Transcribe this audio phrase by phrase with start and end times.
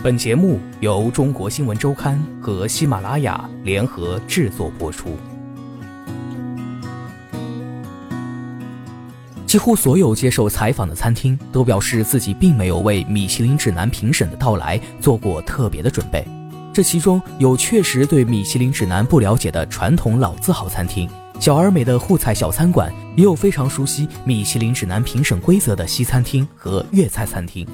[0.00, 5.16] 本节目由中国新闻周刊和喜马拉雅联合制作播出。
[9.44, 16.24] 几乎所有接受采访的餐厅都表示自己并没有为米其林指南评审的到来做过特别的准备。
[16.72, 21.10] 这其中有确实对米其林指南不了解的传统老字号餐厅，
[21.40, 27.66] 小而美的沪菜小餐馆，也有非常熟悉米其林指南评审规则的西餐厅和粤菜餐厅。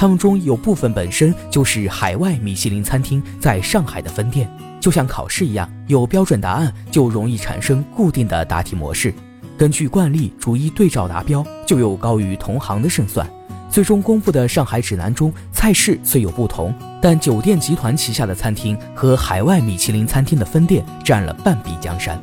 [0.00, 4.50] 他们中有部分本身就是海外米其林餐厅在上海的分店，
[4.80, 9.12] 就像考试一样，有标准答案就容易产生固定的答题模式，
[9.58, 13.30] 根据惯例逐一对照达标，就有高于同行的胜算。
[13.68, 22.18] 最终公布的上海指南中，菜式虽有不同，但酒店集团旗下的餐厅和海外米其林餐厅的分店占了半壁江山。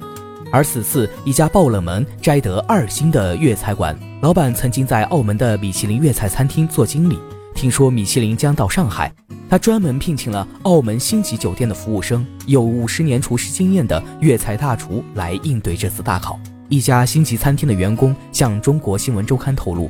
[0.51, 7.19] 而此次一家爆冷门摘得二星的粤菜馆，老板曾经在澳门的米其林粤菜餐厅做经理。
[7.57, 9.11] 听说米其林将到上海，
[9.49, 16.39] 他专门聘请了澳门星级酒店的服务生，有五十年厨师经验的粤菜大厨来应对这次大考。
[16.69, 19.89] 一家星级餐厅的员工向中国新闻周刊透露，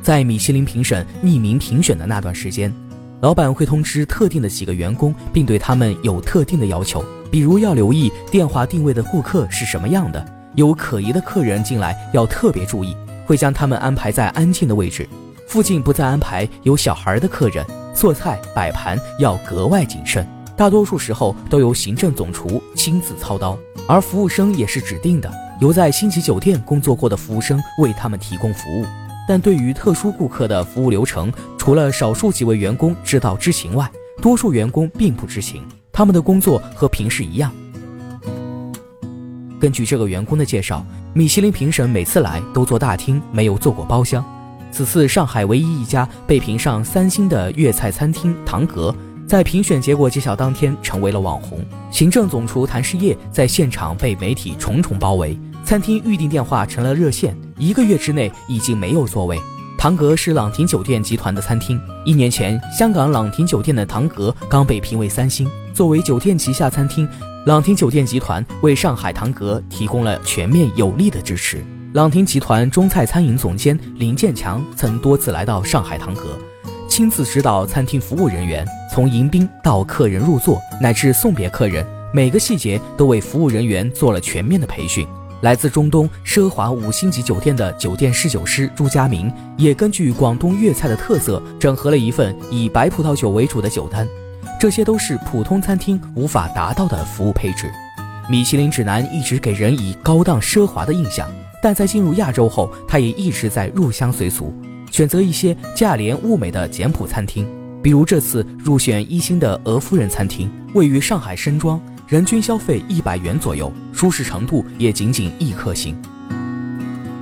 [0.00, 2.72] 在米其林评审匿名评选的那段时间，
[3.20, 15.08] 老板会通知特定的几个员工，并对他们有特定的要求，比如要留意电话定位的顾客是什么样的，有可疑的客人进来要特别注意，会将他们安排在安静的位置。
[15.48, 20.26] 附近不再安排有小孩的客人，做菜摆盘要格外谨慎。
[20.54, 28.84] 大多数时候都由行政总厨亲自操刀，而服务生也是指定的，由在星级酒店工作过的服务生为他们提供服务。
[29.26, 35.66] 但对于特殊顾客的服务流程，除了少数几位员工知道知情外，多数员工并不知情。
[35.90, 37.50] 他们的工作和平时一样。
[39.58, 44.22] 根据这个员工的介绍，米其林评审每次来都坐大厅，没有坐过包厢。
[44.70, 48.94] 此次上海唯一一家被评上三星的粤菜餐厅唐阁，
[49.26, 51.64] 在评选结果揭晓当天成为了网红。
[51.90, 59.40] 行政总厨谭世业在现场被媒体重重包围，餐厅预订电话成了热线，一个月之内已经没有座位。
[59.76, 65.48] 唐阁是朗廷酒店集团的餐厅，一年前香港朗廷酒店的唐阁刚被评为三星。
[65.72, 67.08] 作为酒店旗下餐厅，
[67.46, 71.64] 朗廷酒店集团为上海唐阁提供了全面有力的支持。
[71.94, 76.38] 朗廷集团中菜餐饮总监林建强曾多次来到上海唐阁，
[76.86, 85.08] 亲自指导餐厅服务人员，从迎宾到客人入座乃至送别客人，每个细节都为服务人员做了全面的培训。
[85.40, 94.06] 来自中东奢华五星级酒店的酒店侍酒师朱家明，也根据广东粤菜的特色，整合了一份以白葡萄酒为主的酒单，
[94.60, 97.72] 这些都是普通餐厅无法达到的服务配置。
[98.28, 101.26] 米其林指南一直给人以高档奢华的印象。
[101.62, 104.54] 但在进入亚洲后，他也一直在入乡随俗，
[104.90, 107.46] 选择一些价廉物美的简朴餐厅。
[107.82, 115.96] 比如这次入选一星的俄夫人餐厅，位于上海深庄，人均消费一百元左右，舒适程度也仅仅一颗星。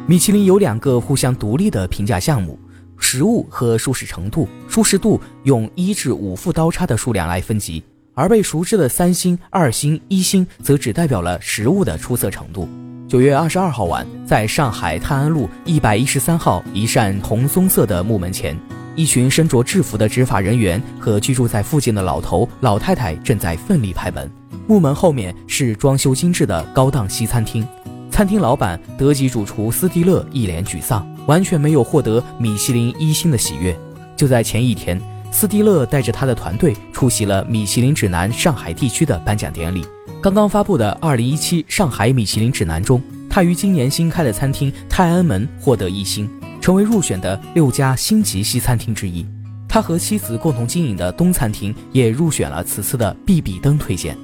[0.07, 2.59] 米其林有两个互相独立的评价项目：
[2.99, 4.49] 食物和舒适程度。
[4.69, 7.83] 舒适度用一至五副刀叉的数量来分级，
[8.15, 12.69] 而被熟知的三星、二星、一星则只代表了食物的出色程度。
[13.09, 18.59] 九月二十二号晚，在上海泰安路一百一十三号一扇红棕色的木门前，
[18.97, 24.29] 一群身着制服的执法人员和居住在附近的老头老太太正在奋力拍门。
[24.67, 27.65] 木门后面是装修精致的高档西餐厅，
[28.11, 33.79] 餐厅老板德籍主厨斯蒂勒一脸沮丧，完全没有获得米其林一星的喜悦。
[34.17, 35.01] 就在前一天，
[35.31, 39.87] 斯蒂勒带着他的团队出席了米其林指南上海地区的颁奖典礼。
[40.23, 46.29] 刚刚发布的《二零一七上海米其林指南》中，他于今年新开的餐厅泰安门获得一星，
[46.61, 49.25] 成为入选的六家星级西餐厅之一。
[49.69, 54.17] 他和妻子共同经营的东餐厅也入选了此次的必比登推荐。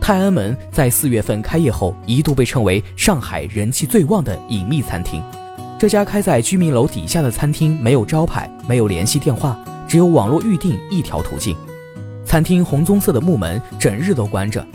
[0.00, 5.20] 泰安门在四月份开业后，一度被称为上海人气最旺的隐秘餐厅。
[5.78, 9.58] 这家开在居民楼底下的餐厅没有招牌，没有联系电话，
[9.94, 11.56] 只有网络预订一条途径。
[12.24, 14.66] 餐厅红棕色的木门整日都关着。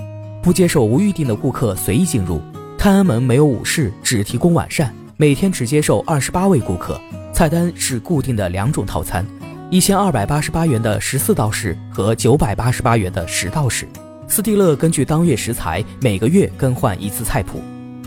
[0.41, 2.41] 不接受无预订的顾客随意进入。
[2.77, 6.97] 泰安门没有午市，只提供晚膳，每天只接受二十八位顾客。
[7.33, 9.27] 菜单是固定的两种套餐：
[9.69, 13.85] 一千二百八十八元的十四道式和九百八十八元的十道式。
[14.25, 17.59] 斯蒂勒根据当月食材，每个月更换一次菜谱。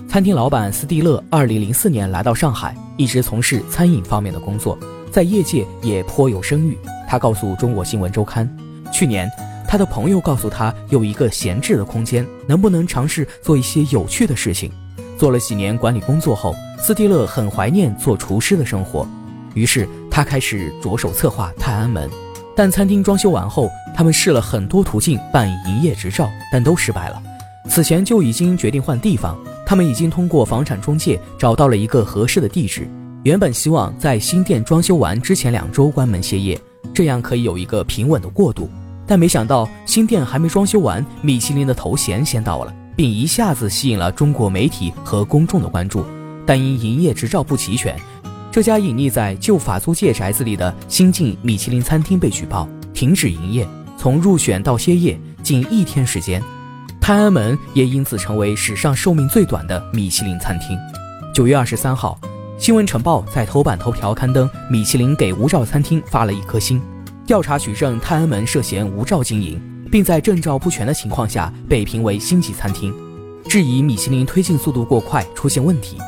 [0.09, 4.79] 餐厅老板斯蒂勒二零零四年来到上海，一直从事餐饮方面的工作，
[5.11, 6.79] 在业界也颇有声誉。
[7.13, 8.49] 他告诉中国新闻周刊，
[8.91, 9.31] 去年。
[9.69, 14.73] 他的朋友告诉他，有一个闲置的空间，能不能尝试做一些有趣的事情？
[15.19, 19.07] 做了几年管理工作后，斯蒂勒很怀念做厨师的生活，
[19.53, 22.09] 于是他开始着手策划泰安门。
[22.57, 27.23] 但餐厅装修完后，他们试了很多途径办营业执照，但都失败了。
[27.69, 32.89] 此前就已经决定换地方，他们已经通过房产中介找到了一个合适的地址。
[33.25, 36.59] 原本希望在新店装修完之前两周关门歇业，
[36.95, 38.71] 这样可以有一个平稳的过渡。
[39.07, 46.05] 但没想到新店还没装修完，米其林的头衔先到了，并一下子吸引了中国媒体和公众的关注。
[46.47, 47.97] 但因营业执照不齐全。
[48.51, 53.67] 这家隐匿在旧法租界宅子里的新晋米其林餐厅被举报停止营业，
[53.97, 56.43] 从入选到歇业仅一天时间，
[57.01, 60.77] 泰安门也因此成为史上寿命最短的米其林餐厅。
[61.35, 62.19] 九月二十三号，
[62.63, 66.81] 新闻晨报在头版头条刊登米其林给无照餐厅发了一颗星，
[67.27, 69.61] 调查取证泰安门涉嫌无照经营，
[69.91, 72.95] 并在证照不全的情况下被评为星级餐厅，
[73.49, 75.99] 质疑米其林推进速度过快出现问题。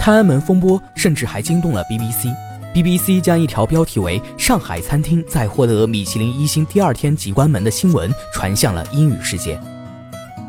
[0.00, 9.60] 泰安门风波甚至还惊动了 BBC，BBC 将一条标题为“上海餐厅在获得米其林一星第二天即关门”的新闻传向了英语世界。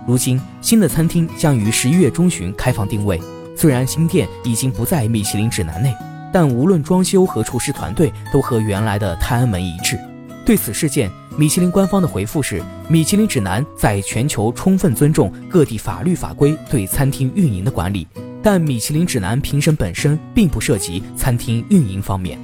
[0.08, 3.20] 如今，新的餐厅将于十一月中旬开放定位。
[3.60, 5.94] 虽然新店已经不在米其林指南内，
[6.32, 10.00] 但无论装修和厨师团队都和原来的泰安门一致。
[10.46, 18.08] 对此事件，米其林官方的回复是：米其林指南在全球充分尊重各地法律法规对餐厅运营的管理。
[18.42, 22.40] 但米其林指南评审本身并不涉及餐厅运营方面。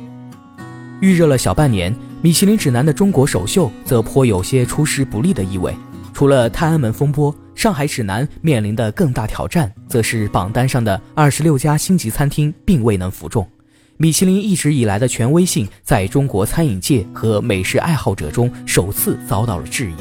[1.00, 5.74] 预热了小半年，米其林指南的中国首秀则颇有些出师不利的意味。
[6.14, 7.34] 除了泰安门风波，
[7.66, 13.44] 上海指南面临的更大挑战，则是榜单上的二十六家星级餐厅并未能服众。
[13.98, 19.96] 米其林一直以来的权威性，在中国餐饮界和美食爱好者中首次遭到了质疑。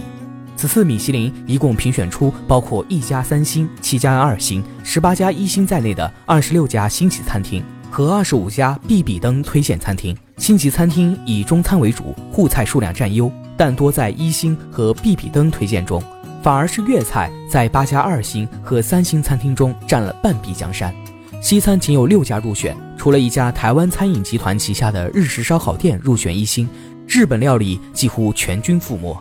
[0.58, 10.14] 此次米其林一共评选出包括一家三星、七家二星、十八家一星在内的二十六家星级餐厅和二十五家必比登推荐餐厅。
[10.36, 16.02] 星级餐厅以中餐为主，沪菜数量占优，但多在一星和必比登推荐中，
[16.44, 20.94] 反而是粤菜在八家二星和三星餐厅中占了半壁江山。
[21.40, 26.68] 西餐仅有六家入选，除了一家台湾餐饮集团旗下的日式烧烤店入选一星，
[27.08, 29.18] 日本料理几乎全军覆没。